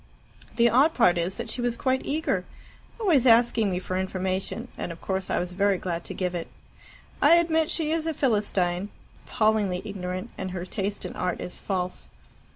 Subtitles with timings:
[0.55, 2.43] "The odd part is that she was quite eager
[2.99, 6.47] always asking me for information; and of course I was very glad to give it.
[7.21, 8.89] I admit she is a Philistine,
[9.27, 12.09] appallingly ignorant, and her taste in art is false.